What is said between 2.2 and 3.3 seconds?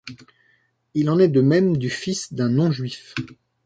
d'un non-Juif.